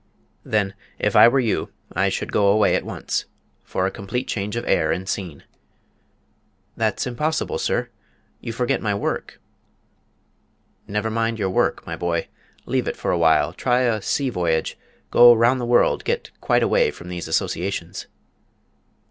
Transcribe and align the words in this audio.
"Then, 0.43 0.73
if 0.97 1.15
I 1.15 1.27
were 1.27 1.39
you, 1.39 1.71
I 1.93 2.09
should 2.09 2.31
go 2.31 2.47
away 2.47 2.73
at 2.75 2.83
once, 2.83 3.25
for 3.63 3.85
a 3.85 3.91
complete 3.91 4.27
change 4.27 4.55
of 4.55 4.67
air 4.67 4.91
and 4.91 5.07
scene." 5.07 5.43
"That's 6.75 7.05
impossible, 7.05 7.59
sir 7.59 7.89
you 8.39 8.51
forget 8.51 8.81
my 8.81 8.95
work!" 8.95 9.39
"Never 10.87 11.11
mind 11.11 11.37
your 11.37 11.51
work, 11.51 11.85
my 11.85 11.95
boy: 11.95 12.29
leave 12.65 12.87
it 12.87 12.97
for 12.97 13.11
a 13.11 13.17
while, 13.19 13.53
try 13.53 13.81
a 13.81 14.01
sea 14.01 14.31
voyage, 14.31 14.75
go 15.11 15.35
round 15.35 15.61
the 15.61 15.65
world, 15.69 16.03
get 16.03 16.31
quite 16.41 16.63
away 16.63 16.89
from 16.89 17.07
these 17.09 17.27
associations." 17.27 18.07